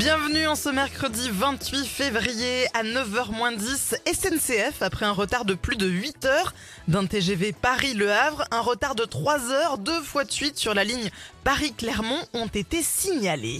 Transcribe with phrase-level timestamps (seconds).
[0.00, 5.86] Bienvenue en ce mercredi 28 février à 9h10 SNCF après un retard de plus de
[5.86, 6.54] 8 heures
[6.88, 10.84] d'un TGV Paris-Le Havre, un retard de 3 heures, deux fois de suite sur la
[10.84, 11.10] ligne
[11.44, 13.58] Paris-Clermont ont été signalés.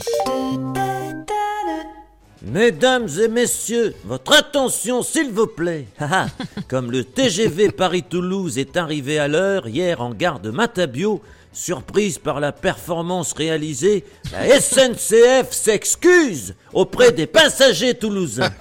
[2.40, 5.88] Mesdames et messieurs, votre attention s'il vous plaît.
[5.98, 6.28] Haha,
[6.68, 11.20] Comme le TGV Paris-Toulouse est arrivé à l'heure hier en gare de Matabio,
[11.52, 18.50] surprise par la performance réalisée, la SNCF s'excuse auprès des passagers toulousains.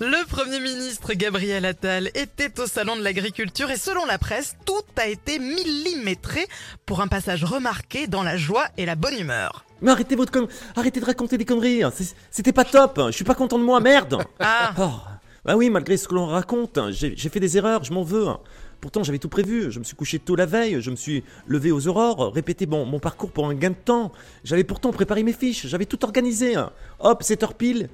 [0.00, 4.82] Le Premier ministre Gabriel Attal était au Salon de l'Agriculture et selon la presse, tout
[5.00, 6.44] a été millimétré
[6.86, 9.64] pour un passage remarqué dans la joie et la bonne humeur.
[9.80, 10.48] Mais arrêtez votre con...
[10.74, 11.82] arrêtez de raconter des conneries.
[11.94, 13.00] C'est- C'était pas top.
[13.06, 14.24] Je suis pas content de moi, merde.
[14.40, 14.90] Ah, Oh,
[15.44, 18.26] bah oui, malgré ce que l'on raconte, j'ai j'ai fait des erreurs, je m'en veux.
[18.82, 19.70] Pourtant, j'avais tout prévu.
[19.70, 22.84] Je me suis couché tôt la veille, je me suis levé aux aurores, répété mon,
[22.84, 24.10] mon parcours pour un gain de temps.
[24.42, 26.56] J'avais pourtant préparé mes fiches, j'avais tout organisé.
[26.98, 27.88] Hop, 7h pile.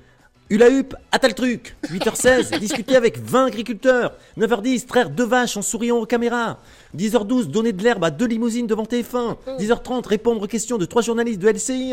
[0.48, 1.76] Hula hup, à le truc.
[1.92, 4.14] 8h16, discuter avec 20 agriculteurs.
[4.38, 6.58] 9h10, traire deux vaches en souriant aux caméras.
[6.96, 9.36] 10h12, donner de l'herbe à deux limousines devant TF1.
[9.58, 11.92] 10h30, répondre aux questions de trois journalistes de LCI.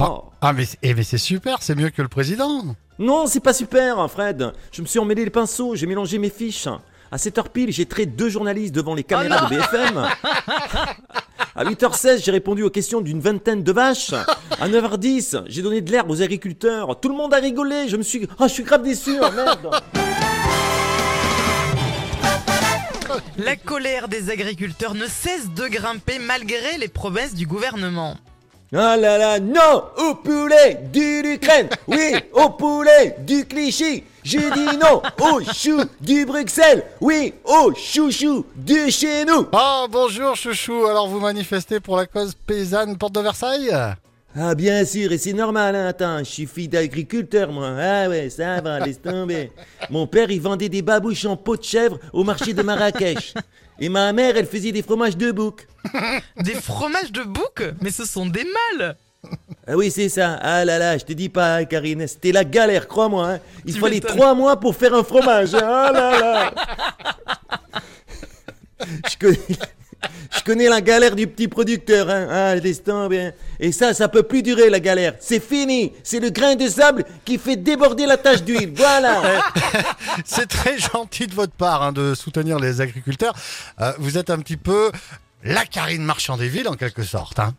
[0.00, 0.24] Oh.
[0.40, 2.74] Ah, mais, c'est- eh, mais c'est super, c'est mieux que le président.
[2.98, 4.52] Non, c'est pas super, Fred.
[4.72, 6.66] Je me suis emmêlé les pinceaux, j'ai mélangé mes fiches.
[7.14, 10.04] À 7h pile, j'ai traité deux journalistes devant les caméras de BFM.
[11.54, 14.12] À 8h16, j'ai répondu aux questions d'une vingtaine de vaches.
[14.60, 16.98] À 9h10, j'ai donné de l'herbe aux agriculteurs.
[16.98, 17.86] Tout le monde a rigolé.
[17.86, 18.28] Je me suis.
[18.40, 19.70] Oh, je suis grave déçu, oh, merde.
[23.38, 28.16] la colère des agriculteurs ne cesse de grimper malgré les promesses du gouvernement.
[28.74, 31.68] Ah là là, non au poulet du l'Ukraine.
[31.86, 34.02] Oui, au poulet du Clichy.
[34.24, 36.82] J'ai dit non au chou du Bruxelles.
[37.02, 39.46] Oui, au chouchou du chez nous.
[39.52, 43.70] Oh, bonjour chouchou, alors vous manifestez pour la cause paysanne porte de Versailles?
[44.34, 45.88] Ah bien sûr, et c'est normal, hein.
[45.88, 47.76] attends, je suis fille d'agriculteur moi.
[47.78, 49.52] Ah ouais, ça va, laisse tomber.
[49.90, 53.34] Mon père, il vendait des babouches en peau de chèvre au marché de Marrakech.
[53.78, 55.66] Et ma mère, elle faisait des fromages de bouc.
[56.40, 57.62] Des fromages de bouc?
[57.82, 58.96] Mais ce sont des mâles
[59.66, 60.38] Ah oui, c'est ça.
[60.42, 63.26] Ah là là, je te dis pas, Karine, c'était la galère, crois-moi.
[63.28, 63.38] hein.
[63.64, 65.54] Il Tu fallait trois mois pour faire un fromage.
[65.54, 65.60] hein.
[65.62, 66.54] Ah là là.
[69.10, 69.38] Je connais,
[70.36, 72.10] je connais la galère du petit producteur.
[72.10, 72.26] Hein.
[72.30, 73.30] Ah, laisse tomber.
[73.58, 75.14] Et ça, ça peut plus durer la galère.
[75.20, 75.92] C'est fini.
[76.02, 78.72] C'est le grain de sable qui fait déborder la tache d'huile.
[78.76, 79.22] Voilà.
[80.26, 83.34] C'est très gentil de votre part hein, de soutenir les agriculteurs.
[83.80, 84.90] Euh, vous êtes un petit peu
[85.44, 87.38] la Karine Marchand des villes en quelque sorte.
[87.38, 87.54] Hein.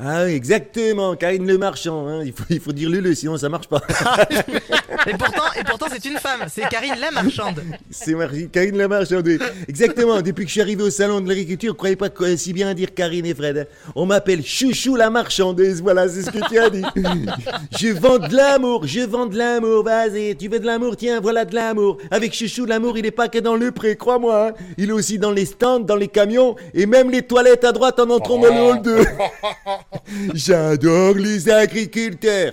[0.00, 1.16] Ah oui, exactement.
[1.16, 2.06] Karine Le Marchand.
[2.06, 2.22] hein.
[2.24, 3.80] Il, faut, il faut dire Lulu, sinon ça marche pas.
[5.06, 7.62] Et pourtant, et pourtant c'est une femme, c'est Karine la marchande.
[7.90, 9.38] C'est Marie- Karine la marchandée.
[9.68, 12.74] Exactement, depuis que je suis arrivé au salon de l'agriculture, croyez pas que- si bien
[12.74, 13.58] dire Karine et Fred.
[13.58, 13.64] hein.
[13.94, 16.82] On m'appelle Chouchou la marchandeuse, voilà, c'est ce que tu as dit.
[17.78, 21.44] Je vends de l'amour, je vends de l'amour, vas-y, tu veux de l'amour, tiens, voilà
[21.44, 21.98] de l'amour.
[22.10, 24.48] Avec Chouchou, l'amour, il est pas que dans le pré, crois-moi.
[24.48, 24.52] hein.
[24.76, 27.98] Il est aussi dans les stands, dans les camions, et même les toilettes à droite
[28.00, 28.98] en entrant dans le hall 2.
[30.34, 32.52] J'adore les agriculteurs,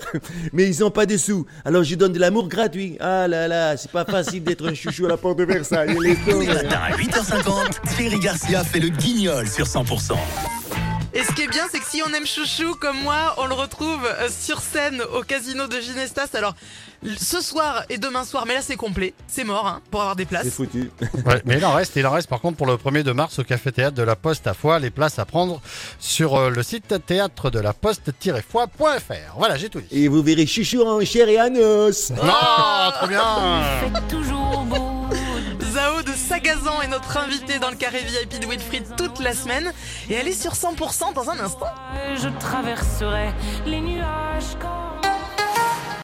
[0.54, 1.46] mais ils ont pas de sous.
[1.64, 2.98] Alors je donne de l'amour gratuit.
[3.00, 5.96] Ah là là, c'est pas facile d'être un chouchou à la porte de Versailles.
[6.02, 6.48] Les tomber.
[6.48, 10.14] matins à 8h50, Thierry Garcia fait le guignol sur 100%.
[11.16, 13.54] Et ce qui est bien, c'est que si on aime Chouchou comme moi, on le
[13.54, 16.28] retrouve euh, sur scène au casino de Ginestas.
[16.34, 16.56] Alors,
[17.18, 20.24] ce soir et demain soir, mais là c'est complet, c'est mort hein, pour avoir des
[20.24, 20.50] C'est places.
[20.50, 20.92] foutu.
[21.26, 23.40] Ouais, mais il en reste, il en reste par contre pour le 1er de mars
[23.40, 24.78] au Café Théâtre de la Poste à Foix.
[24.80, 25.62] Les places à prendre
[26.00, 29.38] sur euh, le site théâtre de la poste-foix.fr.
[29.38, 29.88] Voilà, j'ai tout dit.
[29.92, 32.12] Et vous verrez chouchou en chair et en os.
[32.22, 34.95] Ah, trop bien de Sagazan
[36.88, 39.72] notre invitée dans le carré VIP de Wilfried toute la semaine
[40.10, 41.68] et elle est sur 100% dans un instant.
[42.16, 43.34] Je traverserai
[43.66, 44.85] les nuages quand